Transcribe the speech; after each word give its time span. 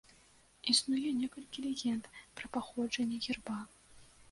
Існуе 0.71 1.11
некалькі 1.17 1.59
легенд 1.67 2.03
пра 2.41 2.51
паходжанне 2.57 3.23
герба. 3.29 3.63